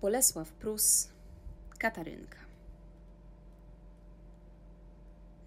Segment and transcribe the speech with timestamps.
[0.00, 1.08] Bolesław Prus,
[1.78, 2.38] Katarynka.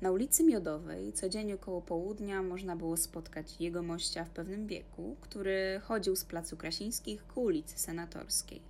[0.01, 5.81] Na ulicy Miodowej codziennie około południa można było spotkać jego mościa w pewnym wieku, który
[5.83, 8.61] chodził z placu Krasińskich ku ulicy Senatorskiej.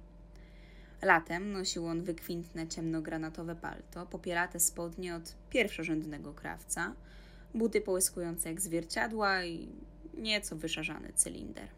[1.01, 6.93] Latem nosił on wykwintne ciemnogranatowe palto, popierate spodnie od pierwszorzędnego krawca,
[7.53, 9.69] buty połyskujące jak zwierciadła i
[10.13, 11.76] nieco wyszarzany cylinder.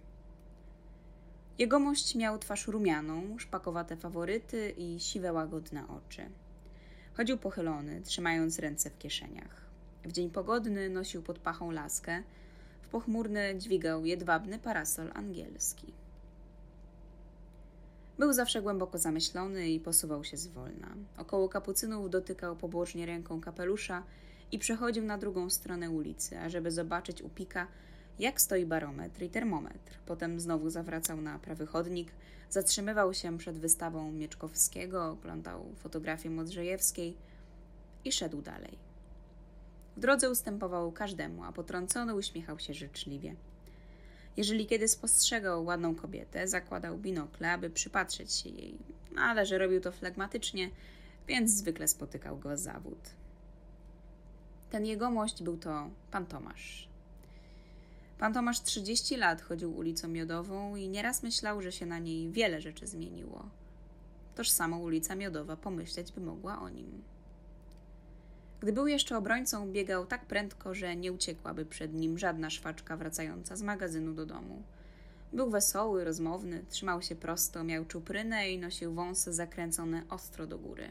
[1.60, 6.30] Jegomość miał twarz rumianą, szpakowate faworyty i siwe łagodne oczy.
[7.14, 9.62] Chodził pochylony, trzymając ręce w kieszeniach.
[10.06, 12.24] W dzień pogodny nosił pod pachą laskę,
[12.82, 15.94] w pochmurny dźwigał jedwabny parasol angielski.
[18.18, 20.96] Był zawsze głęboko zamyślony i posuwał się zwolna.
[21.18, 24.04] Około kapucynów dotykał pobożnie ręką kapelusza
[24.52, 27.68] i przechodził na drugą stronę ulicy, ażeby zobaczyć u pika,
[28.20, 30.00] jak stoi barometr i termometr.
[30.06, 32.12] Potem znowu zawracał na prawy chodnik,
[32.50, 37.18] zatrzymywał się przed wystawą Mieczkowskiego, oglądał fotografię Modrzejewskiej
[38.06, 38.78] i szedł dalej.
[39.98, 43.36] W drodze ustępował każdemu, a potrącony uśmiechał się życzliwie.
[44.38, 48.78] Jeżeli kiedy spostrzegał ładną kobietę, zakładał binokle, aby przypatrzeć się jej,
[49.18, 50.70] ale że robił to flegmatycznie,
[51.28, 53.00] więc zwykle spotykał go zawód.
[54.70, 56.89] Ten jegomość był to pan Tomasz.
[58.20, 62.62] Pan Tomasz 30 lat chodził ulicą Miodową i nieraz myślał, że się na niej wiele
[62.62, 63.50] rzeczy zmieniło.
[64.36, 67.04] Toż sama ulica Miodowa pomyśleć by mogła o nim.
[68.60, 73.56] Gdy był jeszcze obrońcą, biegał tak prędko, że nie uciekłaby przed nim żadna szwaczka wracająca
[73.56, 74.64] z magazynu do domu.
[75.34, 80.90] Był wesoły, rozmowny, trzymał się prosto, miał czuprynę i nosił wąsy zakręcone ostro do góry.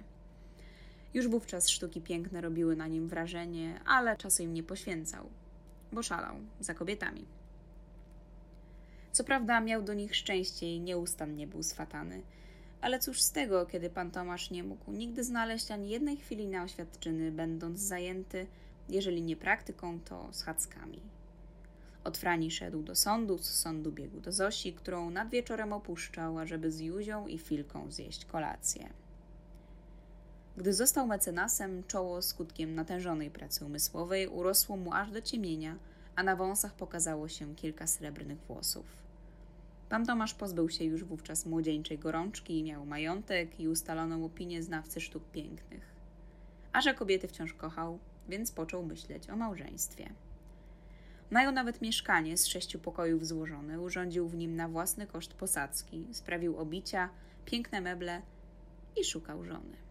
[1.14, 5.30] Już wówczas sztuki piękne robiły na nim wrażenie, ale czasu im nie poświęcał,
[5.92, 7.24] bo szalał za kobietami.
[9.12, 12.22] Co prawda miał do nich szczęście i nieustannie był swatany,
[12.80, 16.64] ale cóż z tego, kiedy pan Tomasz nie mógł nigdy znaleźć ani jednej chwili na
[16.64, 18.46] oświadczyny, będąc zajęty,
[18.88, 21.00] jeżeli nie praktyką, to schadzkami.
[22.04, 26.72] Od Frani szedł do sądu, z sądu biegł do Zosi, którą nad wieczorem opuszczał, ażeby
[26.72, 28.88] z Juzią i Filką zjeść kolację.
[30.58, 35.76] Gdy został mecenasem, czoło skutkiem natężonej pracy umysłowej urosło mu aż do ciemienia,
[36.16, 38.86] a na wąsach pokazało się kilka srebrnych włosów.
[39.88, 45.24] Pan Tomasz pozbył się już wówczas młodzieńczej gorączki miał majątek i ustaloną opinię znawcy sztuk
[45.24, 45.86] pięknych.
[46.72, 47.98] A że kobiety wciąż kochał,
[48.28, 50.10] więc począł myśleć o małżeństwie.
[51.30, 56.56] Mają nawet mieszkanie z sześciu pokojów złożone, urządził w nim na własny koszt posadzki, sprawił
[56.56, 57.10] obicia,
[57.44, 58.22] piękne meble
[58.96, 59.87] i szukał żony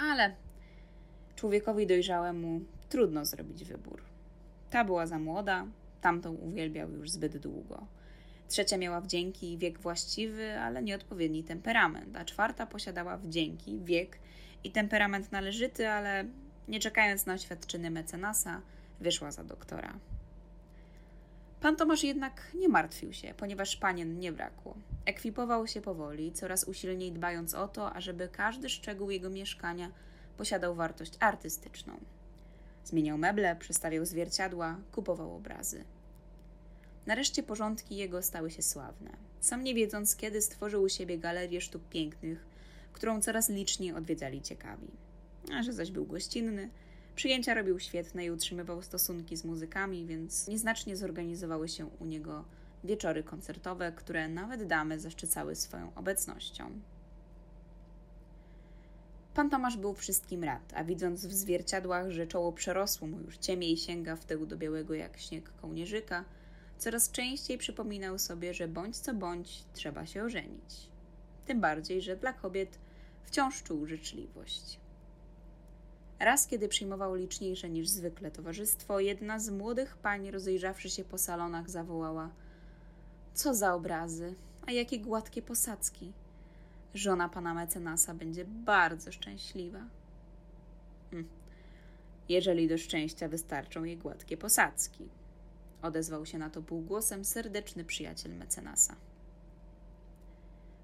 [0.00, 0.34] ale
[1.36, 4.02] człowiekowi dojrzałemu trudno zrobić wybór.
[4.70, 5.66] Ta była za młoda,
[6.00, 7.86] tamtą uwielbiał już zbyt długo.
[8.48, 14.18] Trzecia miała wdzięki i wiek właściwy, ale nieodpowiedni temperament, a czwarta posiadała wdzięki, wiek
[14.64, 16.24] i temperament należyty, ale
[16.68, 18.60] nie czekając na oświadczyny mecenasa,
[19.00, 19.94] wyszła za doktora.
[21.60, 24.76] Pan Tomasz jednak nie martwił się, ponieważ panien nie brakło.
[25.04, 29.90] Ekwipował się powoli, coraz usilniej dbając o to, ażeby każdy szczegół jego mieszkania
[30.36, 32.00] posiadał wartość artystyczną.
[32.84, 35.84] Zmieniał meble, przestawiał zwierciadła, kupował obrazy.
[37.06, 39.10] Nareszcie porządki jego stały się sławne.
[39.40, 42.46] Sam nie wiedząc, kiedy stworzył u siebie galerię sztuk pięknych,
[42.92, 44.88] którą coraz liczniej odwiedzali ciekawi.
[45.54, 46.70] A że zaś był gościnny,
[47.18, 52.44] Przyjęcia robił świetne i utrzymywał stosunki z muzykami, więc nieznacznie zorganizowały się u niego
[52.84, 56.80] wieczory koncertowe, które nawet damy zaszczycały swoją obecnością.
[59.34, 63.72] Pan Tomasz był wszystkim rad, a widząc w zwierciadłach, że czoło przerosło mu już ciemię
[63.72, 66.24] i sięga w tył do białego jak śnieg kołnierzyka,
[66.78, 70.88] coraz częściej przypominał sobie, że bądź co bądź trzeba się ożenić.
[71.46, 72.78] Tym bardziej, że dla kobiet
[73.24, 74.87] wciąż czuł życzliwość.
[76.20, 81.70] Raz, kiedy przyjmował liczniejsze niż zwykle towarzystwo, jedna z młodych pań, rozejrzawszy się po salonach,
[81.70, 82.30] zawołała:
[83.34, 84.34] Co za obrazy,
[84.66, 86.12] a jakie gładkie posadzki!
[86.94, 89.80] Żona pana mecenasa będzie bardzo szczęśliwa.
[91.10, 91.28] Hm.
[92.28, 95.08] Jeżeli do szczęścia wystarczą jej gładkie posadzki,
[95.82, 98.96] odezwał się na to półgłosem serdeczny przyjaciel mecenasa.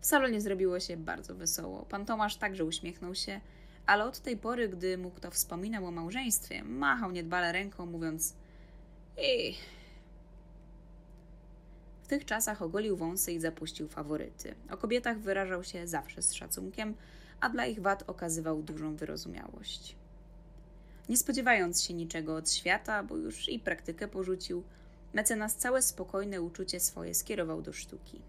[0.01, 1.83] W salonie zrobiło się bardzo wesoło.
[1.83, 3.41] Pan Tomasz także uśmiechnął się
[3.87, 8.35] ale od tej pory, gdy mu kto wspominał o małżeństwie, machał niedbale ręką, mówiąc:
[9.19, 9.55] I.
[12.03, 14.55] W tych czasach ogolił wąsy i zapuścił faworyty.
[14.71, 16.95] O kobietach wyrażał się zawsze z szacunkiem,
[17.41, 19.97] a dla ich wad okazywał dużą wyrozumiałość.
[21.09, 24.63] Nie spodziewając się niczego od świata, bo już i praktykę porzucił,
[25.15, 28.21] mecenas całe spokojne uczucie swoje skierował do sztuki.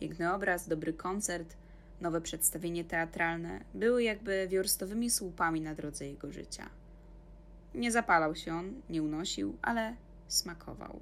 [0.00, 1.56] Piękny obraz, dobry koncert,
[2.02, 6.70] nowe przedstawienie teatralne były jakby wiorstowymi słupami na drodze jego życia.
[7.74, 9.96] Nie zapalał się on, nie unosił, ale
[10.28, 11.00] smakował.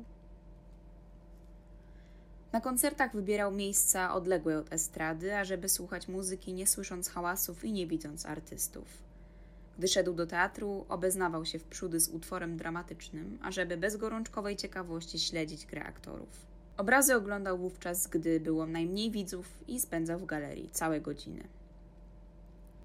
[2.53, 7.87] Na koncertach wybierał miejsca odległe od estrady, ażeby słuchać muzyki, nie słysząc hałasów i nie
[7.87, 8.87] widząc artystów.
[9.79, 15.19] Gdy szedł do teatru, obeznawał się w przódy z utworem dramatycznym, ażeby bez gorączkowej ciekawości
[15.19, 16.47] śledzić grę aktorów.
[16.77, 21.49] Obrazy oglądał wówczas, gdy było najmniej widzów i spędzał w galerii całe godziny.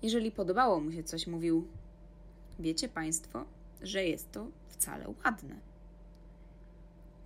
[0.01, 1.67] Jeżeli podobało mu się coś, mówił:
[2.59, 3.45] Wiecie Państwo,
[3.81, 5.55] że jest to wcale ładne.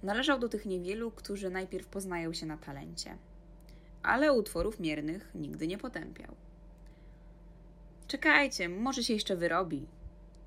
[0.04, 3.18] Należał do tych niewielu, którzy najpierw poznają się na talencie,
[4.04, 6.36] ale utworów miernych nigdy nie potępiał.
[8.08, 9.88] Czekajcie, może się jeszcze wyrobi,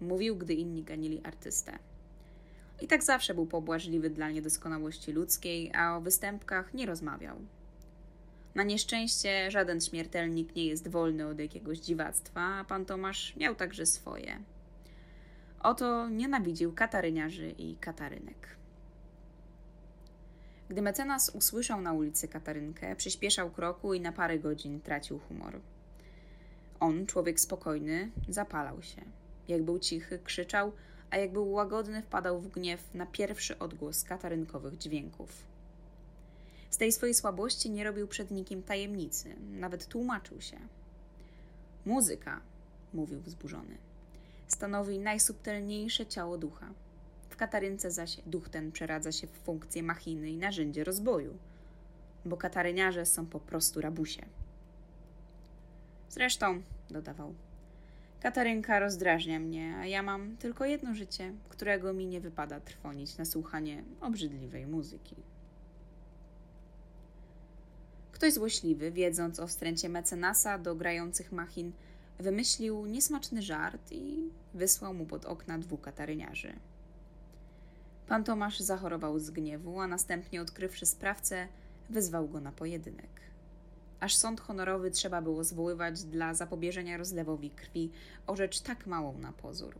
[0.01, 1.79] mówił, gdy inni ganili artystę.
[2.81, 7.37] I tak zawsze był pobłażliwy dla niedoskonałości ludzkiej, a o występkach nie rozmawiał.
[8.55, 13.87] Na nieszczęście żaden śmiertelnik nie jest wolny od jakiegoś dziwactwa, a pan Tomasz miał także
[13.87, 14.39] swoje.
[15.61, 18.49] Oto nienawidził kataryniarzy i katarynek.
[20.69, 25.61] Gdy mecenas usłyszał na ulicy Katarynkę, przyspieszał kroku i na parę godzin tracił humor.
[26.81, 29.03] On, człowiek spokojny, zapalał się.
[29.49, 30.73] Jak był cichy, krzyczał,
[31.13, 35.43] a jak był łagodny, wpadał w gniew na pierwszy odgłos katarynkowych dźwięków.
[36.71, 40.57] Z tej swojej słabości nie robił przed nikim tajemnicy, nawet tłumaczył się.
[41.87, 42.41] Muzyka,
[42.95, 43.77] mówił wzburzony,
[44.49, 46.73] stanowi najsubtelniejsze ciało ducha.
[47.31, 51.37] W Katarynce zaś duch ten przeradza się w funkcję machiny i narzędzie rozboju,
[52.25, 54.27] bo kataryniarze są po prostu rabusie.
[56.09, 57.35] Zresztą, dodawał,
[58.23, 63.25] Katarynka rozdrażnia mnie, a ja mam tylko jedno życie, którego mi nie wypada trwonić na
[63.25, 65.17] słuchanie obrzydliwej muzyki.
[68.13, 71.73] Ktoś złośliwy, wiedząc o wstręcie mecenasa do grających machin,
[72.19, 76.53] wymyślił niesmaczny żart i wysłał mu pod okna dwóch kataryniarzy.
[78.07, 81.49] Pan Tomasz zachorował z gniewu, a następnie odkrywszy sprawcę,
[81.91, 83.32] wezwał go na pojedynek.
[84.03, 87.91] Aż sąd honorowy trzeba było zwoływać dla zapobieżenia rozlewowi krwi
[88.27, 89.79] o rzecz tak małą na pozór.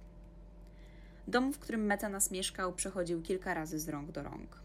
[1.29, 4.61] Dom, w którym mecenas mieszkał, przechodził kilka razy z rąk do rąk.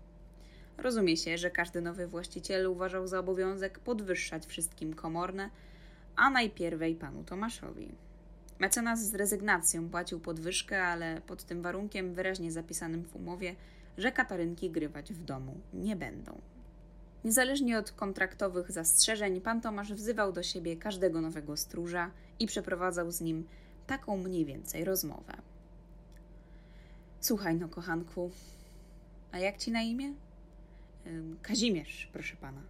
[0.78, 5.50] Rozumie się, że każdy nowy właściciel uważał za obowiązek podwyższać wszystkim komorne,
[6.16, 7.92] a najpierwej panu Tomaszowi.
[8.60, 13.56] Mecenas z rezygnacją płacił podwyżkę, ale pod tym warunkiem wyraźnie zapisanym w umowie,
[13.98, 16.42] że katarynki grywać w domu nie będą.
[17.26, 23.22] Niezależnie od kontraktowych zastrzeżeń, pan Tomasz wzywał do siebie każdego nowego stróża i przeprowadzał z
[23.22, 23.48] nim
[23.88, 25.34] taką mniej więcej rozmowę.
[27.20, 28.32] Słuchaj, no, kochanku,
[29.32, 30.14] a jak ci na imię?
[31.42, 32.62] Kazimierz, proszę pana.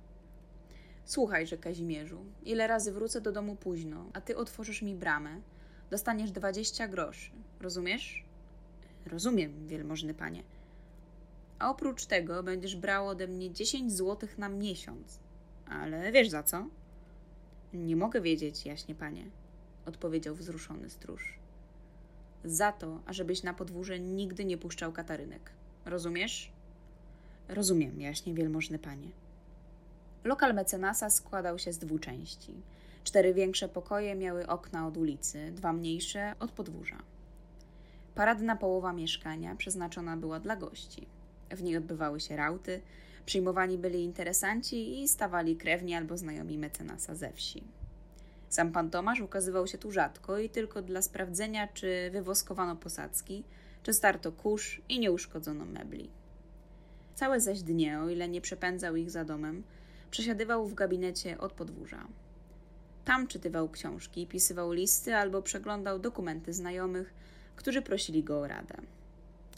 [1.06, 5.42] Słuchaj, że Kazimierzu, ile razy wrócę do domu późno, a ty otworzysz mi bramę,
[5.90, 7.32] dostaniesz dwadzieścia groszy.
[7.60, 8.26] Rozumiesz?
[9.06, 10.44] Rozumiem, wielmożny panie.
[11.60, 15.20] A oprócz tego będziesz brał ode mnie dziesięć złotych na miesiąc.
[15.70, 16.68] Ale wiesz za co?
[17.74, 19.26] Nie mogę wiedzieć, jaśnie panie,
[19.86, 21.40] odpowiedział wzruszony stróż.
[22.44, 25.52] Za to, ażebyś na podwórze nigdy nie puszczał katarynek.
[25.86, 26.52] Rozumiesz?
[27.48, 29.10] Rozumiem, jaśnie wielmożny panie.
[30.24, 32.54] Lokal mecenasa składał się z dwóch części.
[33.04, 36.98] Cztery większe pokoje miały okna od ulicy, dwa mniejsze od podwórza.
[38.16, 41.08] Paradna połowa mieszkania przeznaczona była dla gości.
[41.52, 42.82] W niej odbywały się rauty,
[43.26, 47.64] przyjmowani byli interesanci i stawali krewni albo znajomi mecenasa ze wsi.
[48.50, 53.44] Sam pan Tomasz ukazywał się tu rzadko i tylko dla sprawdzenia, czy wywoskowano posadzki,
[53.84, 56.10] czy starto kurz i nie uszkodzono mebli.
[57.16, 59.64] Całe zaś dnie, o ile nie przepędzał ich za domem,
[60.12, 62.08] przesiadywał w gabinecie od podwórza.
[63.06, 67.14] Tam czytywał książki, pisywał listy albo przeglądał dokumenty znajomych,
[67.56, 68.76] którzy prosili go o radę.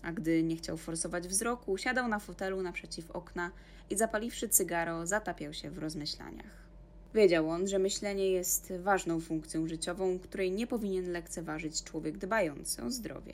[0.03, 3.51] A gdy nie chciał forsować wzroku, siadał na fotelu naprzeciw okna
[3.89, 6.59] i zapaliwszy cygaro, zatapiał się w rozmyślaniach.
[7.13, 12.91] Wiedział on, że myślenie jest ważną funkcją życiową, której nie powinien lekceważyć człowiek dbający o
[12.91, 13.33] zdrowie.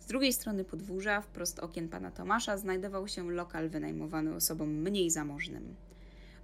[0.00, 5.74] Z drugiej strony podwórza, wprost okien pana Tomasza, znajdował się lokal wynajmowany osobom mniej zamożnym.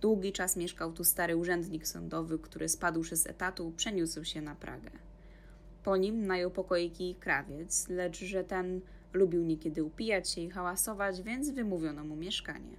[0.00, 4.90] Długi czas mieszkał tu stary urzędnik sądowy, który spadłszy z etatu, przeniósł się na Pragę.
[5.85, 8.81] Po nim najął pokoiki krawiec, lecz że ten
[9.13, 12.77] lubił niekiedy upijać się i hałasować, więc wymówiono mu mieszkanie.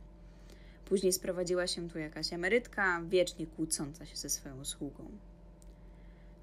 [0.86, 5.12] Później sprowadziła się tu jakaś emerytka, wiecznie kłócąca się ze swoją sługą.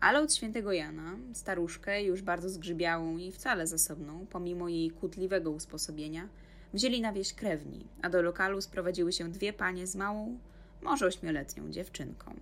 [0.00, 6.29] Ale od świętego Jana, staruszkę, już bardzo zgrzybiałą i wcale zasobną, pomimo jej kłótliwego usposobienia,
[6.75, 10.38] wzięli na wieś krewni, a do lokalu sprowadziły się dwie panie z małą,
[10.83, 12.35] może ośmioletnią dziewczynką.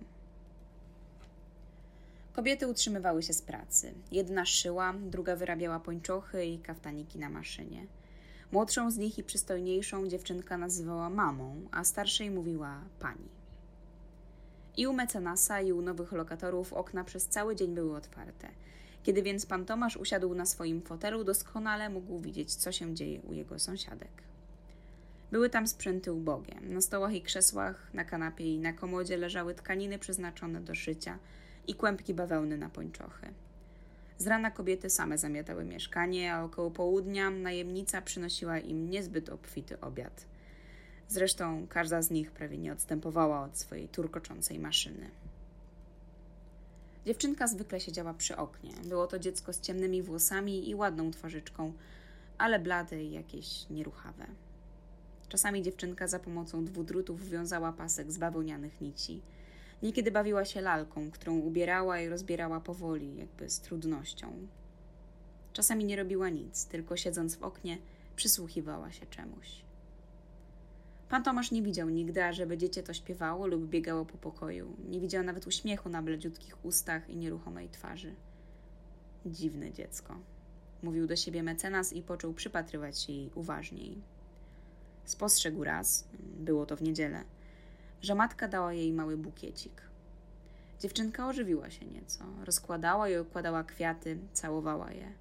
[2.37, 3.93] Kobiety utrzymywały się z pracy.
[4.11, 7.87] Jedna szyła, druga wyrabiała pończochy i kaftaniki na maszynie.
[8.51, 13.29] Młodszą z nich i przystojniejszą dziewczynka nazywała mamą, a starszej mówiła pani.
[14.77, 18.49] I u mecenasa, i u nowych lokatorów okna przez cały dzień były otwarte.
[19.03, 23.33] Kiedy więc pan Tomasz usiadł na swoim fotelu, doskonale mógł widzieć, co się dzieje u
[23.33, 24.23] jego sąsiadek.
[25.31, 26.55] Były tam sprzęty ubogie.
[26.61, 31.19] Na stołach i krzesłach, na kanapie i na komodzie leżały tkaniny przeznaczone do szycia
[31.67, 33.33] i kłębki bawełny na pończochy.
[34.17, 40.25] Z rana kobiety same zamiatały mieszkanie, a około południa najemnica przynosiła im niezbyt obfity obiad.
[41.07, 45.09] Zresztą każda z nich prawie nie odstępowała od swojej turkoczącej maszyny.
[47.05, 48.71] Dziewczynka zwykle siedziała przy oknie.
[48.83, 51.73] Było to dziecko z ciemnymi włosami i ładną twarzyczką,
[52.37, 54.25] ale blade i jakieś nieruchawe.
[55.29, 59.21] Czasami dziewczynka za pomocą dwudrutów wiązała pasek z bawełnianych nici.
[59.83, 64.47] Niekiedy bawiła się lalką, którą ubierała i rozbierała powoli, jakby z trudnością.
[65.53, 67.77] Czasami nie robiła nic, tylko siedząc w oknie,
[68.15, 69.61] przysłuchiwała się czemuś.
[71.09, 74.75] Pan Tomasz nie widział nigdy, ażeby dziecię to śpiewało lub biegało po pokoju.
[74.89, 78.15] Nie widział nawet uśmiechu na bledziutkich ustach i nieruchomej twarzy.
[79.25, 80.15] Dziwne dziecko,
[80.83, 84.01] mówił do siebie mecenas i począł przypatrywać się jej uważniej.
[85.05, 86.07] Spostrzegł raz,
[86.37, 87.23] było to w niedzielę,
[88.01, 89.81] że matka dała jej mały bukiecik.
[90.79, 95.11] Dziewczynka ożywiła się nieco, rozkładała i okładała kwiaty, całowała je.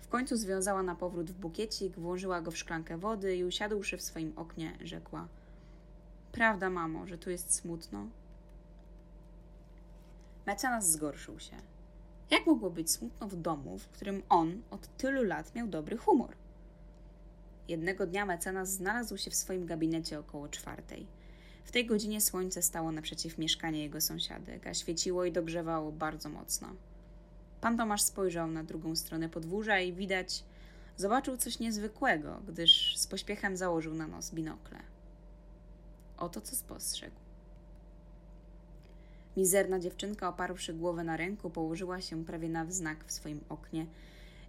[0.00, 4.02] W końcu związała na powrót w bukiecik, włożyła go w szklankę wody i usiadłszy w
[4.02, 5.28] swoim oknie, rzekła:
[6.32, 8.06] Prawda, mamo, że tu jest smutno?
[10.46, 11.56] Mecenas zgorszył się.
[12.30, 16.36] Jak mogło być smutno w domu, w którym on od tylu lat miał dobry humor?
[17.68, 21.06] Jednego dnia mecenas znalazł się w swoim gabinecie około czwartej.
[21.64, 26.68] W tej godzinie słońce stało naprzeciw mieszkania jego sąsiadek, a świeciło i dogrzewało bardzo mocno.
[27.60, 30.44] Pan Tomasz spojrzał na drugą stronę podwórza i widać,
[30.96, 34.78] zobaczył coś niezwykłego, gdyż z pośpiechem założył na nos binokle.
[36.18, 37.16] Oto co spostrzegł.
[39.36, 43.86] Mizerna dziewczynka, oparłszy głowę na ręku, położyła się prawie na wznak w swoim oknie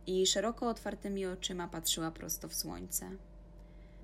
[0.08, 3.12] i szeroko otwartymi oczyma patrzyła prosto w słońce.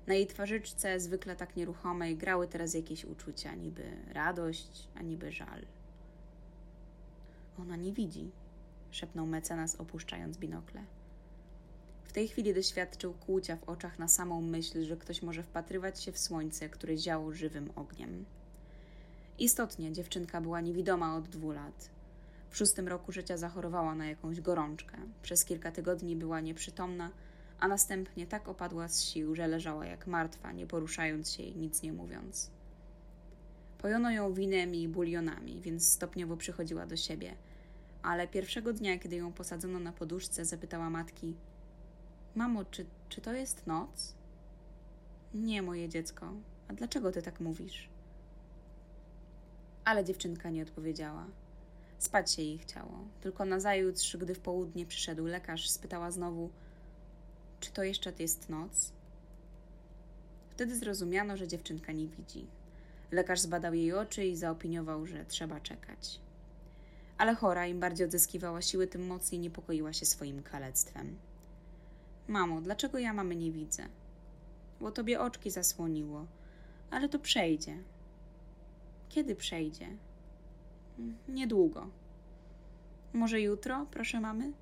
[0.06, 3.82] Na jej twarzyczce, zwykle tak nieruchomej, grały teraz jakieś uczucia, niby
[4.12, 5.66] radość, a niby żal.
[7.58, 8.30] Ona nie widzi,
[8.90, 10.84] szepnął mecenas, opuszczając binokle.
[12.04, 16.12] W tej chwili doświadczył kłucia w oczach na samą myśl, że ktoś może wpatrywać się
[16.12, 18.24] w słońce, które ziało żywym ogniem.
[19.38, 21.90] Istotnie, dziewczynka była niewidoma od dwóch lat.
[22.50, 24.98] W szóstym roku życia zachorowała na jakąś gorączkę.
[25.22, 27.10] Przez kilka tygodni była nieprzytomna,
[27.62, 31.82] a następnie tak opadła z sił, że leżała jak martwa, nie poruszając się i nic
[31.82, 32.50] nie mówiąc.
[33.78, 37.34] Pojono ją winem i bulionami, więc stopniowo przychodziła do siebie.
[38.02, 41.34] Ale pierwszego dnia, kiedy ją posadzono na poduszce, zapytała matki:
[42.34, 44.14] Mamo, czy, czy to jest noc?
[45.34, 46.32] Nie, moje dziecko.
[46.68, 47.88] A dlaczego ty tak mówisz?
[49.84, 51.26] Ale dziewczynka nie odpowiedziała.
[51.98, 53.04] Spać się jej chciało.
[53.20, 56.50] Tylko nazajutrz, gdy w południe przyszedł lekarz, spytała znowu:
[57.62, 58.92] Czy to jeszcze jest noc?
[60.50, 62.46] Wtedy zrozumiano, że dziewczynka nie widzi.
[63.10, 66.20] Lekarz zbadał jej oczy i zaopiniował, że trzeba czekać.
[67.18, 71.18] Ale chora, im bardziej odzyskiwała siły, tym mocniej niepokoiła się swoim kalectwem.
[72.28, 73.88] Mamo, dlaczego ja mamy nie widzę?
[74.80, 76.26] Bo tobie oczki zasłoniło,
[76.90, 77.78] ale to przejdzie.
[79.08, 79.88] Kiedy przejdzie?
[81.28, 81.90] Niedługo.
[83.12, 84.52] Może jutro, proszę mamy?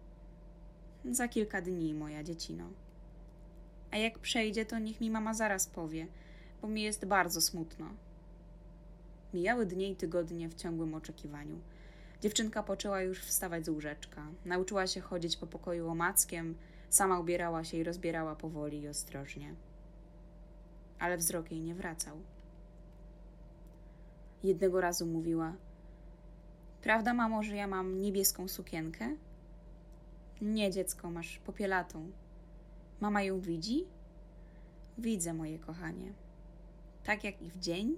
[1.05, 2.71] Za kilka dni, moja dziecino.
[3.91, 6.07] A jak przejdzie, to niech mi mama zaraz powie,
[6.63, 7.87] bo mi jest bardzo smutno.
[9.35, 11.61] Mijały dnie i tygodnie w ciągłym oczekiwaniu.
[12.21, 14.27] Dziewczynka poczęła już wstawać z łóżeczka.
[14.45, 16.55] Nauczyła się chodzić po pokoju omackiem,
[16.89, 19.55] sama ubierała się i rozbierała powoli i ostrożnie.
[20.99, 22.17] Ale wzrok jej nie wracał.
[24.43, 25.55] Jednego razu mówiła:
[26.83, 29.17] Prawda, mamo, że ja mam niebieską sukienkę?
[30.41, 32.11] Nie, dziecko, masz popielatą.
[33.01, 33.87] Mama ją widzi?
[34.99, 36.13] Widzę, moje kochanie.
[37.05, 37.97] Tak jak i w dzień?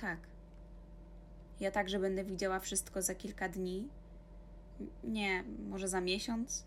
[0.00, 0.18] Tak.
[1.60, 3.88] Ja także będę widziała wszystko za kilka dni?
[5.04, 6.64] Nie, może za miesiąc?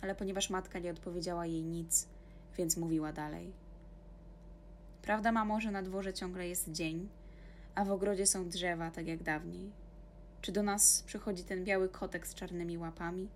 [0.00, 2.08] Ale ponieważ matka nie odpowiedziała jej nic,
[2.58, 3.52] więc mówiła dalej.
[5.02, 7.08] Prawda, mamo, że na dworze ciągle jest dzień,
[7.74, 9.72] a w ogrodzie są drzewa, tak jak dawniej?
[10.40, 13.28] Czy do nas przychodzi ten biały kotek z czarnymi łapami?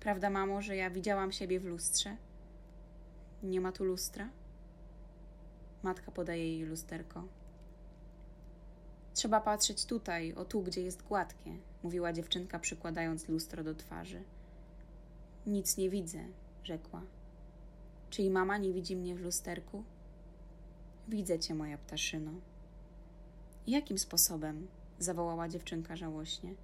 [0.00, 2.16] Prawda, mamo, że ja widziałam siebie w lustrze?
[3.42, 4.30] Nie ma tu lustra?
[5.82, 7.24] Matka podaje jej lusterko.
[9.14, 14.22] Trzeba patrzeć tutaj, o tu, gdzie jest gładkie, mówiła dziewczynka, przykładając lustro do twarzy.
[15.46, 16.24] Nic nie widzę,
[16.64, 17.02] rzekła.
[18.10, 19.84] Czy i mama nie widzi mnie w lusterku?
[21.08, 22.32] Widzę cię, moja ptaszyno.
[23.66, 24.66] Jakim sposobem?
[24.98, 26.54] zawołała dziewczynka żałośnie.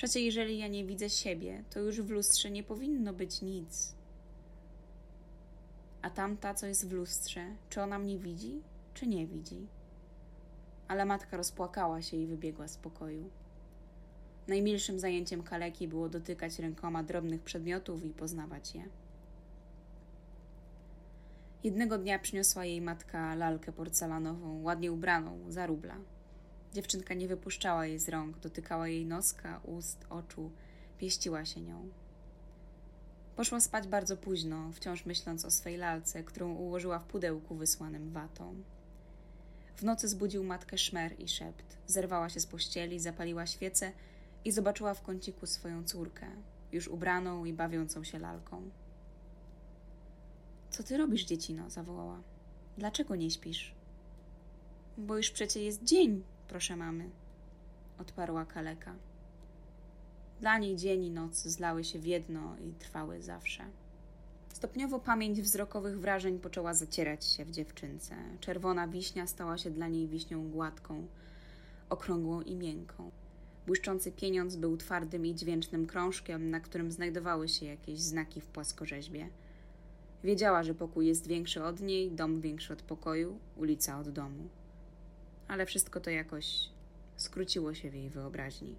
[0.00, 3.94] Przecie jeżeli ja nie widzę siebie, to już w lustrze nie powinno być nic.
[6.02, 8.62] A tamta, co jest w lustrze, czy ona mnie widzi,
[8.94, 9.66] czy nie widzi?
[10.88, 13.30] Ale matka rozpłakała się i wybiegła z pokoju.
[14.48, 18.84] Najmilszym zajęciem kaleki było dotykać rękoma drobnych przedmiotów i poznawać je.
[21.64, 25.96] Jednego dnia przyniosła jej matka lalkę porcelanową, ładnie ubraną, za rubla.
[26.74, 30.50] Dziewczynka nie wypuszczała jej z rąk, dotykała jej noska, ust, oczu,
[30.98, 31.88] pieściła się nią.
[33.36, 38.54] Poszła spać bardzo późno, wciąż myśląc o swej lalce, którą ułożyła w pudełku wysłanym watą.
[39.76, 41.76] W nocy zbudził matkę szmer i szept.
[41.86, 43.92] Zerwała się z pościeli, zapaliła świecę
[44.44, 46.26] i zobaczyła w kąciku swoją córkę,
[46.72, 48.70] już ubraną i bawiącą się lalką.
[50.70, 51.70] Co ty robisz, dziecino?
[51.70, 52.22] zawołała.
[52.78, 53.74] Dlaczego nie śpisz?
[54.98, 57.10] Bo już przecie jest dzień, proszę mamy,
[57.98, 58.94] odparła kaleka.
[60.40, 63.64] Dla niej dzień i noc zlały się w jedno i trwały zawsze.
[64.52, 68.14] Stopniowo pamięć wzrokowych wrażeń poczęła zacierać się w dziewczynce.
[68.40, 71.06] Czerwona wiśnia stała się dla niej wiśnią gładką,
[71.88, 73.10] okrągłą i miękką.
[73.66, 79.28] Błyszczący pieniądz był twardym i dźwięcznym krążkiem, na którym znajdowały się jakieś znaki w płaskorzeźbie.
[80.24, 84.48] Wiedziała, że pokój jest większy od niej, dom większy od pokoju, ulica od domu.
[85.50, 86.68] Ale wszystko to jakoś
[87.16, 88.74] skróciło się w jej wyobraźni.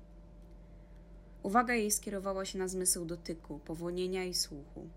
[1.44, 4.88] Uwaga jej skierowała się na zmysł dotyku, powonienia i słuchu.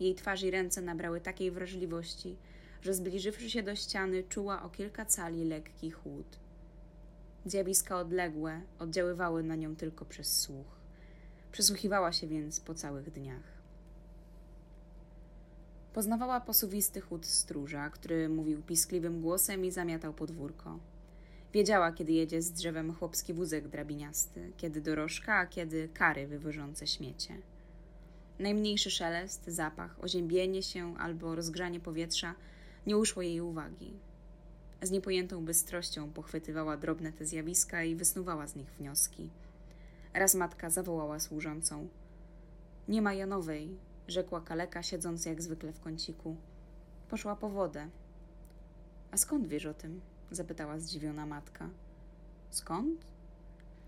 [0.00, 2.36] Jej twarz i ręce nabrały takiej wrażliwości,
[2.82, 6.38] że zbliżywszy się do ściany, czuła o kilka cali lekki chłód.
[7.46, 10.76] Zjawiska odległe oddziaływały na nią tylko przez słuch.
[11.52, 13.54] Przysłuchiwała się więc po całych dniach.
[15.92, 20.78] Poznawała posuwisty chód stróża, który mówił piskliwym głosem i zamiatał podwórko.
[21.54, 27.34] Wiedziała, kiedy jedzie z drzewem chłopski wózek drabiniasty, kiedy dorożka, a kiedy kary wywożące śmiecie.
[28.38, 32.34] Najmniejszy szelest, zapach, oziębienie się albo rozgrzanie powietrza
[32.86, 33.92] nie uszło jej uwagi.
[34.82, 39.30] Z niepojętą bystrością pochwytywała drobne te zjawiska i wysnuwała z nich wnioski.
[40.14, 41.88] Raz matka zawołała służącą.
[42.88, 43.76] Nie ma Janowej,
[44.08, 46.36] rzekła kaleka, siedząc jak zwykle w kąciku.
[47.08, 47.88] Poszła po wodę.
[49.10, 50.00] A skąd wiesz o tym?
[50.30, 51.68] Zapytała zdziwiona matka.
[52.50, 53.06] Skąd?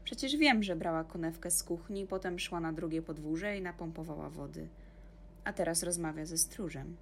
[0.05, 4.69] Przecież wiem, że brała konewkę z kuchni, potem szła na drugie podwórze i napompowała wody.
[5.45, 6.97] A teraz rozmawia ze stróżem.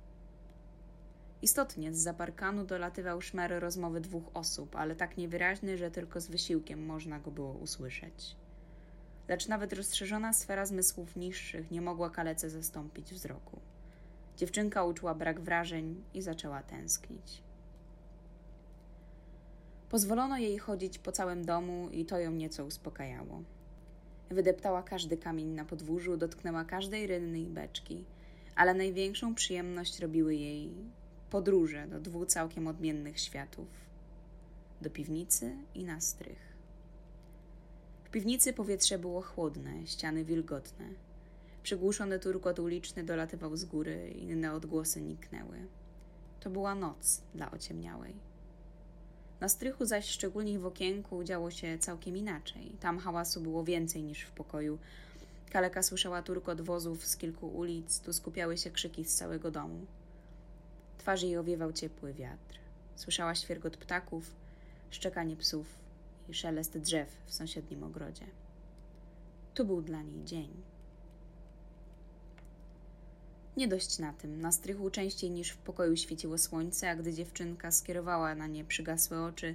[1.42, 6.86] Istotnie z zaparkanu dolatywał szmer rozmowy dwóch osób, ale tak niewyraźny, że tylko z wysiłkiem
[6.86, 8.36] można go było usłyszeć.
[9.28, 13.60] Lecz nawet rozszerzona sfera zmysłów niższych nie mogła kalece zastąpić wzroku.
[14.36, 17.43] Dziewczynka uczuła brak wrażeń i zaczęła tęsknić.
[19.90, 23.42] Pozwolono jej chodzić po całym domu i to ją nieco uspokajało.
[24.30, 28.04] Wydeptała każdy kamień na podwórzu, dotknęła każdej rynny i beczki,
[28.56, 30.70] ale największą przyjemność robiły jej
[31.30, 33.68] podróże do dwóch całkiem odmiennych światów
[34.80, 36.54] do piwnicy i na strych.
[38.04, 40.84] W piwnicy powietrze było chłodne, ściany wilgotne.
[41.62, 45.66] Przygłuszony turkot uliczny dolatywał z góry, inne odgłosy niknęły.
[46.40, 48.14] To była noc dla ociemniałej.
[49.40, 52.72] Na strychu zaś, szczególnie w okienku, działo się całkiem inaczej.
[52.80, 54.78] Tam hałasu było więcej niż w pokoju.
[55.50, 59.86] Kaleka słyszała turkot wozów z kilku ulic, tu skupiały się krzyki z całego domu.
[60.98, 62.58] Twarz jej owiewał ciepły wiatr.
[62.96, 64.34] Słyszała świergot ptaków,
[64.90, 65.66] szczekanie psów
[66.28, 68.26] i szelest drzew w sąsiednim ogrodzie.
[69.54, 70.73] Tu był dla niej dzień.
[73.56, 77.70] Nie dość na tym, na strychu częściej niż w pokoju świeciło słońce, a gdy dziewczynka
[77.70, 79.54] skierowała na nie przygasłe oczy,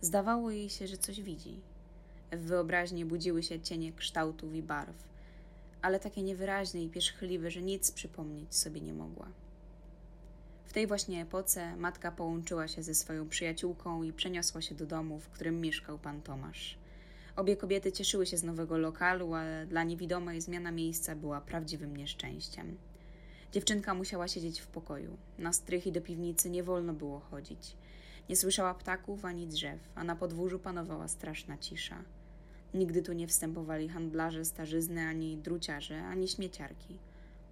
[0.00, 1.60] zdawało jej się, że coś widzi.
[2.32, 4.96] W wyobraźni budziły się cienie kształtów i barw,
[5.82, 9.28] ale takie niewyraźne i pierzchliwe, że nic przypomnieć sobie nie mogła.
[10.64, 15.20] W tej właśnie epoce matka połączyła się ze swoją przyjaciółką i przeniosła się do domu,
[15.20, 16.78] w którym mieszkał pan Tomasz.
[17.36, 22.76] Obie kobiety cieszyły się z nowego lokalu, ale dla niewidomej zmiana miejsca była prawdziwym nieszczęściem.
[23.52, 25.16] Dziewczynka musiała siedzieć w pokoju.
[25.38, 27.76] Na strych i do piwnicy nie wolno było chodzić.
[28.28, 32.04] Nie słyszała ptaków ani drzew, a na podwórzu panowała straszna cisza.
[32.74, 36.98] Nigdy tu nie wstępowali handlarze starzyzny, ani druciarze, ani śmieciarki.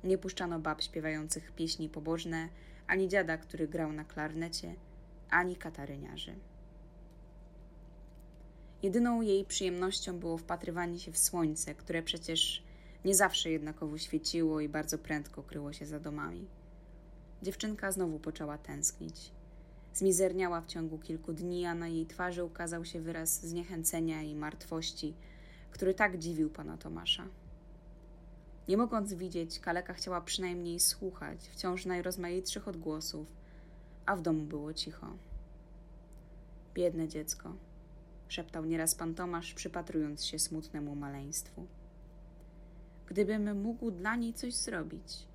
[0.04, 2.48] Nie puszczano bab śpiewających pieśni pobożne,
[2.86, 4.74] ani dziada, który grał na klarnecie,
[5.30, 6.34] ani kataryniarzy.
[8.82, 12.62] Jedyną jej przyjemnością było wpatrywanie się w słońce, które przecież
[13.06, 16.46] nie zawsze jednakowo świeciło i bardzo prędko kryło się za domami.
[17.42, 19.32] Dziewczynka znowu poczęła tęsknić.
[19.94, 25.14] Zmizerniała w ciągu kilku dni, a na jej twarzy ukazał się wyraz zniechęcenia i martwości,
[25.70, 27.28] który tak dziwił pana Tomasza.
[28.68, 33.26] Nie mogąc widzieć, kaleka chciała przynajmniej słuchać wciąż najrozmaitszych odgłosów,
[34.06, 35.16] a w domu było cicho.
[36.74, 37.52] Biedne dziecko,
[38.28, 41.66] szeptał nieraz pan Tomasz, przypatrując się smutnemu maleństwu.
[43.06, 45.26] Gdybym mógł dla niej coś zrobić,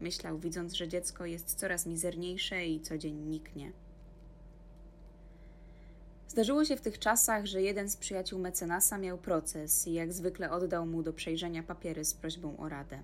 [0.00, 3.72] myślał, widząc, że dziecko jest coraz mizerniejsze i co dzień niknie.
[6.28, 10.50] Zdarzyło się w tych czasach, że jeden z przyjaciół mecenasa miał proces i jak zwykle
[10.50, 12.98] oddał mu do przejrzenia papiery z prośbą o radę.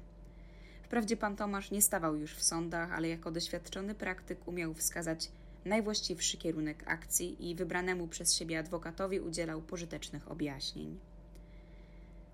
[0.82, 5.28] Wprawdzie pan Tomasz nie stawał już w sądach, ale jako doświadczony praktyk umiał wskazać
[5.64, 10.98] najwłaściwszy kierunek akcji i wybranemu przez siebie adwokatowi udzielał pożytecznych objaśnień.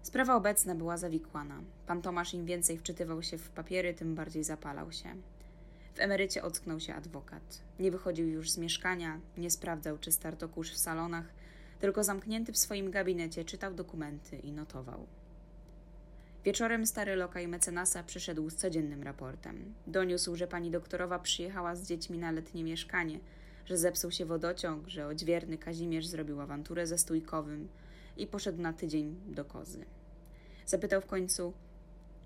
[0.07, 1.63] Sprawa obecna była zawikłana.
[1.87, 5.09] Pan Tomasz im więcej wczytywał się w papiery, tym bardziej zapalał się.
[5.95, 7.61] W emerycie ocknął się adwokat.
[7.79, 11.25] Nie wychodził już z mieszkania, nie sprawdzał, czy starto kurz w salonach,
[11.81, 15.07] tylko zamknięty w swoim gabinecie czytał dokumenty i notował.
[16.45, 19.75] Wieczorem stary lokaj mecenasa przyszedł z codziennym raportem.
[19.87, 23.21] Doniósł, że pani doktorowa przyjechała z dziećmi na letnie mieszkanie,
[23.65, 27.69] że zepsuł się wodociąg, że odźwierny Kazimierz zrobił awanturę ze stójkowym
[28.17, 29.85] i poszedł na tydzień do kozy.
[30.67, 31.53] Zapytał w końcu,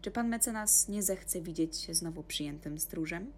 [0.03, 3.33] czy pan mecenas nie zechce widzieć się znowu przyjętym stróżem?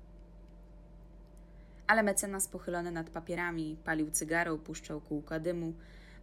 [1.86, 5.72] Ale mecenas pochylony nad papierami palił cygaro, puszczał kółka dymu,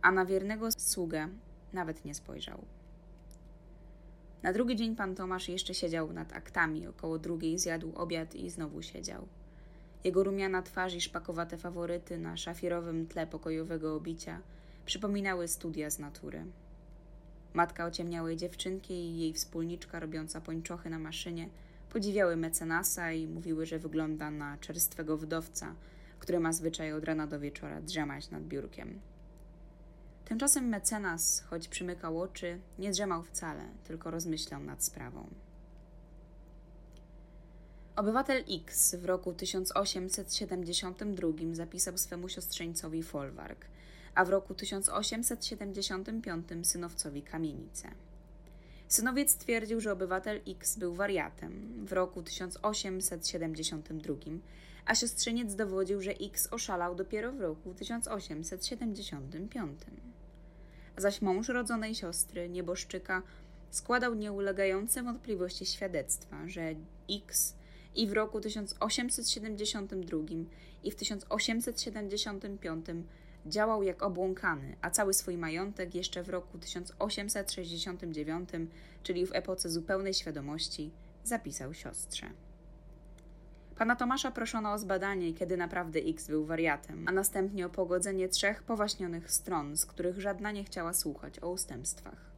[0.01, 1.29] a na wiernego sługę
[1.73, 2.65] nawet nie spojrzał.
[4.43, 8.81] Na drugi dzień pan Tomasz jeszcze siedział nad aktami, około drugiej zjadł obiad i znowu
[8.81, 9.27] siedział.
[10.03, 14.41] Jego rumiana twarz i szpakowate faworyty na szafirowym tle pokojowego obicia
[14.85, 16.45] przypominały studia z natury.
[17.53, 21.49] Matka ociemniałej dziewczynki i jej wspólniczka robiąca pończochy na maszynie
[21.89, 25.75] podziwiały mecenasa i mówiły, że wygląda na czerstwego wdowca,
[26.19, 28.99] który ma zwyczaj od rana do wieczora drzemać nad biurkiem.
[30.25, 35.27] Tymczasem mecenas, choć przymykał oczy, nie drzemał wcale, tylko rozmyślał nad sprawą.
[37.95, 43.65] Obywatel X w roku 1872 zapisał swemu siostrzeńcowi folwark,
[44.15, 47.89] a w roku 1875 synowcowi kamienicę.
[48.87, 54.15] Synowiec twierdził, że obywatel X był wariatem w roku 1872,
[54.85, 59.79] a siostrzeniec dowodził, że X oszalał dopiero w roku 1875
[60.99, 63.23] zaś mąż rodzonej siostry, nieboszczyka,
[63.69, 66.75] składał nieulegające wątpliwości świadectwa, że
[67.09, 67.55] X
[67.95, 70.19] i w roku 1872
[70.83, 72.85] i w 1875
[73.45, 78.49] działał jak obłąkany, a cały swój majątek jeszcze w roku 1869,
[79.03, 80.91] czyli w epoce zupełnej świadomości,
[81.23, 82.29] zapisał siostrze.
[83.79, 88.63] Pana Tomasza proszono o zbadanie, kiedy naprawdę X był wariatem, a następnie o pogodzenie trzech
[88.63, 92.29] powaśnionych stron, z których żadna nie chciała słuchać o ustępstwach.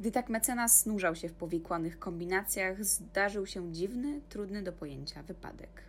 [0.00, 5.82] Gdy tak mecenas snurzał się w powikłanych kombinacjach, zdarzył się dziwny, trudny do pojęcia wypadek.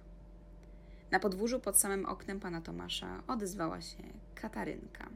[1.11, 4.03] Na podwórzu pod samym oknem pana Tomasza odezwała się
[4.35, 5.09] Katarynka.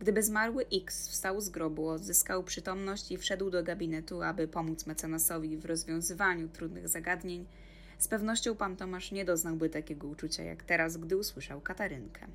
[0.00, 5.56] Gdyby zmarły X wstał z grobu, odzyskał przytomność i wszedł do gabinetu, aby pomóc mecenasowi
[5.56, 7.46] w rozwiązywaniu trudnych zagadnień,
[7.98, 12.26] z pewnością pan Tomasz nie doznałby takiego uczucia jak teraz, gdy usłyszał Katarynkę.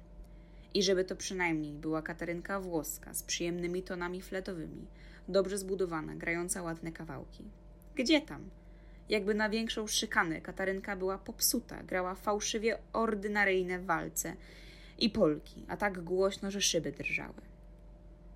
[0.73, 4.87] I żeby to przynajmniej była Katarynka włoska, z przyjemnymi tonami fletowymi,
[5.27, 7.43] dobrze zbudowana, grająca ładne kawałki.
[7.95, 8.49] Gdzie tam?
[9.09, 14.35] Jakby na większą szykanę Katarynka była popsuta, grała fałszywie ordynaryjne walce
[14.99, 17.41] i polki, a tak głośno, że szyby drżały.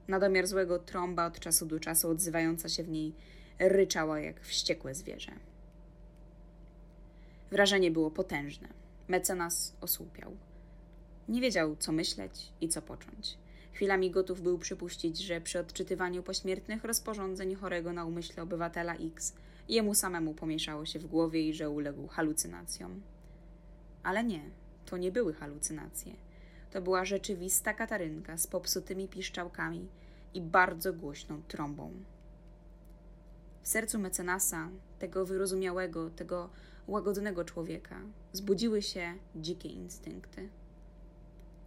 [0.07, 3.13] Na domiar złego trąba od czasu do czasu odzywająca się w niej
[3.59, 5.31] ryczała jak wściekłe zwierzę.
[7.51, 8.67] Wrażenie było potężne.
[9.07, 10.37] Mecenas osłupiał.
[11.29, 13.37] Nie wiedział, co myśleć i co począć.
[13.71, 19.33] Chwilami gotów był przypuścić, że przy odczytywaniu pośmiertnych rozporządzeń chorego na umyśle obywatela X
[19.69, 23.01] jemu samemu pomieszało się w głowie i że uległ halucynacjom.
[24.03, 24.41] Ale nie,
[24.85, 26.13] to nie były halucynacje.
[26.71, 29.87] To była rzeczywista Katarynka z popsutymi piszczałkami
[30.33, 31.91] i bardzo głośną trąbą.
[33.61, 36.49] W sercu mecenasa, tego wyrozumiałego, tego
[36.87, 38.01] łagodnego człowieka,
[38.33, 40.49] zbudziły się dzikie instynkty.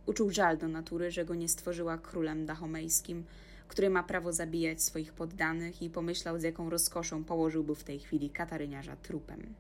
[0.07, 3.25] Uczuł żal do natury, że go nie stworzyła królem dachomejskim,
[3.69, 8.31] który ma prawo zabijać swoich poddanych i pomyślał, z jaką rozkoszą położyłby w tej chwili
[8.31, 9.55] kataryniarza trupem.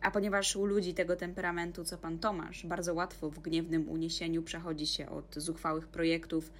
[0.00, 4.86] A ponieważ u ludzi tego temperamentu, co pan Tomasz, bardzo łatwo w gniewnym uniesieniu przechodzi
[4.86, 6.52] się od zuchwałych projektów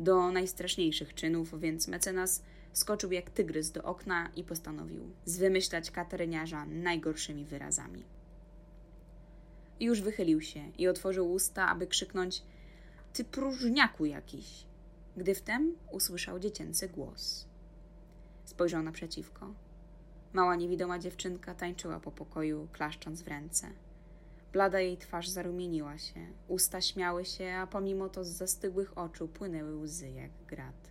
[0.00, 7.44] do najstraszniejszych czynów, więc mecenas skoczył jak tygrys do okna i postanowił zwymyślać kateryniarza najgorszymi
[7.44, 8.04] wyrazami.
[9.82, 12.42] Już wychylił się i otworzył usta, aby krzyknąć:
[13.12, 14.66] Ty próżniaku jakiś!
[15.16, 17.46] Gdy wtem usłyszał dziecięcy głos.
[18.44, 19.54] Spojrzał naprzeciwko.
[20.32, 23.66] Mała niewidoma dziewczynka tańczyła po pokoju, klaszcząc w ręce.
[24.52, 29.76] Blada jej twarz zarumieniła się, usta śmiały się, a pomimo to z zastygłych oczu płynęły
[29.76, 30.90] łzy jak grat.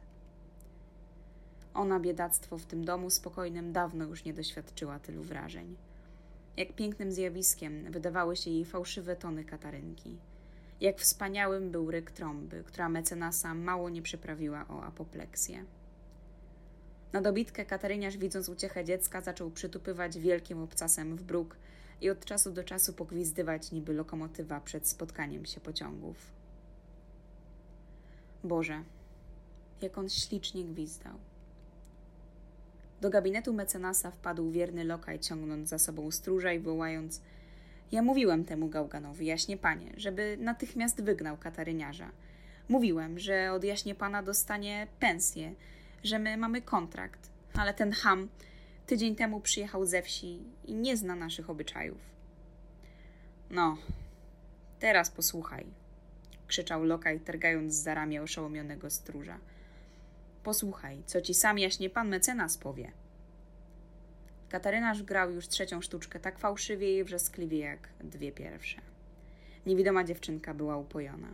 [1.74, 5.76] Ona biedactwo w tym domu spokojnym dawno już nie doświadczyła tylu wrażeń.
[6.58, 10.18] Jak pięknym zjawiskiem wydawały się jej fałszywe tony katarynki.
[10.82, 15.66] Jak wspaniałym był ryk trąby, która mecenasa mało nie przyprawiła o apopleksję.
[17.14, 21.58] Na dobitkę Kataryniarz, widząc uciechę dziecka, zaczął przytupywać wielkim obcasem w bruk
[22.02, 26.32] i od czasu do czasu pogwizdywać niby lokomotywa przed spotkaniem się pociągów.
[28.44, 28.84] Boże,
[29.82, 31.31] jak on ślicznie gwizdał.
[33.02, 37.22] Do gabinetu mecenasa wpadł wierny lokaj, ciągnąc za sobą stróża i wołając:
[37.92, 42.12] Ja mówiłem temu gałganowi, jaśnie panie, żeby natychmiast wygnał kataryniarza.
[42.70, 45.54] Mówiłem, że od jaśnie pana dostanie pensję,
[46.04, 48.30] że my mamy kontrakt, ale ten ham
[48.88, 52.02] tydzień temu przyjechał ze wsi i nie zna naszych obyczajów.
[53.50, 53.78] No,
[54.80, 55.66] teraz posłuchaj,
[56.48, 59.40] krzyczał lokaj, targając za ramię oszołomionego stróża.
[60.44, 62.92] Posłuchaj, co ci sam jaśnie pan mecenas powie.
[64.50, 68.82] Katarynarz grał już trzecią sztuczkę tak fałszywie i wrzaskliwie jak dwie pierwsze.
[69.66, 71.28] Niewidoma dziewczynka była upojona.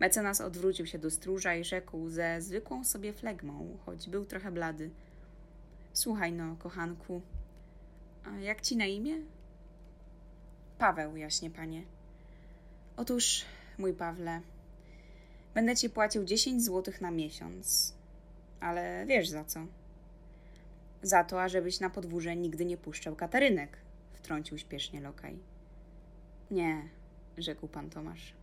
[0.00, 4.90] Mecenas odwrócił się do stróża i rzekł ze zwykłą sobie flegmą, choć był trochę blady.
[5.92, 7.22] Słuchaj no, kochanku,
[8.24, 9.14] a jak ci na imię?
[10.78, 11.82] Paweł, jaśnie panie.
[12.96, 13.44] Otóż,
[13.78, 14.40] mój Pawle,
[15.54, 17.97] będę ci płacił dziesięć złotych na miesiąc.
[18.60, 19.66] Ale wiesz za co?
[21.02, 23.78] Za to, ażebyś na podwórze nigdy nie puszczał katarynek,
[24.12, 25.38] wtrącił śpiesznie lokaj.
[26.50, 26.88] Nie,
[27.38, 28.34] rzekł pan Tomasz.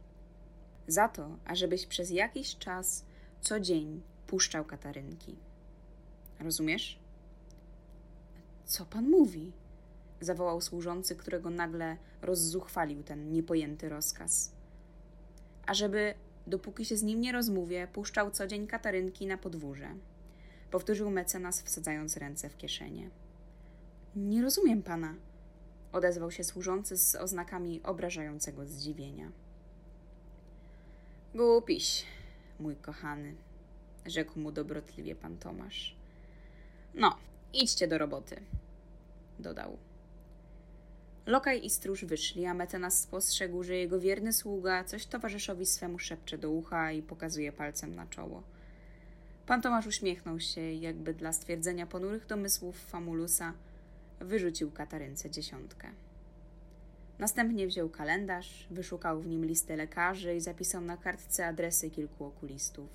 [0.87, 3.05] Za to, ażebyś przez jakiś czas
[3.41, 5.35] co dzień puszczał katarynki.
[6.39, 6.99] Rozumiesz?
[8.65, 9.51] Co pan mówi?
[10.21, 14.51] zawołał służący, którego nagle rozzuchwalił ten niepojęty rozkaz.
[15.67, 16.13] Ażeby
[16.47, 19.89] dopóki się z nim nie rozmówię, puszczał co dzień katarynki na podwórze.
[20.71, 23.09] Powtórzył mecenas, wsadzając ręce w kieszenie.
[24.15, 25.15] Nie rozumiem pana,
[25.91, 29.31] odezwał się służący z oznakami obrażającego zdziwienia.
[31.35, 32.05] Głupiś,
[32.59, 33.35] mój kochany,
[34.05, 35.95] rzekł mu dobrotliwie pan Tomasz.
[36.93, 37.17] No,
[37.53, 38.41] idźcie do roboty,
[39.39, 39.77] dodał.
[41.25, 46.37] Lokaj i stróż wyszli, a mecenas spostrzegł, że jego wierny sługa coś towarzyszowi swemu szepcze
[46.37, 48.43] do ucha i pokazuje palcem na czoło.
[49.45, 53.53] Pan Tomasz uśmiechnął się jakby dla stwierdzenia ponurych domysłów Famulusa
[54.19, 55.87] wyrzucił Katarynce dziesiątkę.
[57.19, 62.89] Następnie wziął kalendarz, wyszukał w nim listę lekarzy i zapisał na kartce adresy kilku okulistów.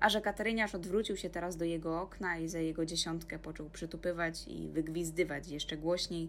[0.00, 4.48] A że Kataryniarz odwrócił się teraz do jego okna i za jego dziesiątkę począł przytupywać
[4.48, 6.28] i wygwizdywać jeszcze głośniej,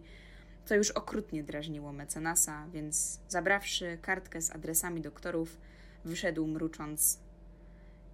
[0.70, 5.58] co już okrutnie drażniło mecenasa, więc zabrawszy kartkę z adresami doktorów,
[6.06, 7.20] wyszedł mrucząc: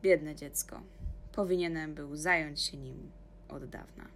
[0.02, 0.82] Biedne dziecko,
[1.32, 3.12] powinienem był zająć się nim
[3.50, 4.08] od dawna.